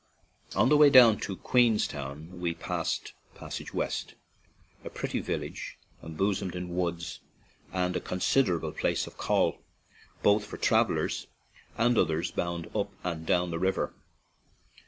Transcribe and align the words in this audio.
On 0.55 0.69
the 0.69 0.77
way 0.77 0.89
down 0.89 1.19
to 1.19 1.35
Queenstown 1.37 2.39
we 2.39 2.55
passed 2.55 3.13
Passage 3.35 3.71
West, 3.71 4.15
a 4.83 4.89
pretty 4.89 5.19
village 5.19 5.77
em 6.03 6.15
bosomed 6.15 6.55
in 6.55 6.75
woods, 6.75 7.19
and 7.71 7.95
a 7.95 7.99
considerable 8.01 8.71
place 8.71 9.05
of 9.05 9.19
call, 9.19 9.59
both 10.23 10.43
for 10.43 10.57
travelers 10.57 11.27
and 11.77 11.99
others 11.99 12.31
bound 12.31 12.75
up 12.75 12.89
and 13.03 13.27
down 13.27 13.51
the 13.51 13.59
river. 13.59 13.93